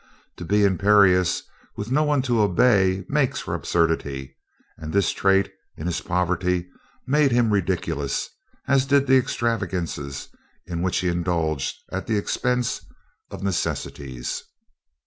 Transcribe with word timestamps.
To 0.37 0.45
be 0.45 0.63
imperious 0.63 1.43
with 1.77 1.91
no 1.91 2.01
one 2.03 2.23
to 2.23 2.41
obey 2.41 3.05
makes 3.07 3.39
for 3.39 3.53
absurdity, 3.53 4.35
and 4.79 4.91
this 4.91 5.11
trait, 5.11 5.53
in 5.77 5.85
his 5.85 6.01
poverty, 6.01 6.67
made 7.05 7.31
him 7.31 7.51
ridiculous, 7.53 8.27
as 8.67 8.87
did 8.87 9.05
the 9.05 9.17
extravagances 9.19 10.29
in 10.65 10.81
which 10.81 10.97
he 11.01 11.07
indulged 11.07 11.75
at 11.91 12.07
the 12.07 12.17
expense 12.17 12.83
of 13.29 13.43
necessities. 13.43 14.41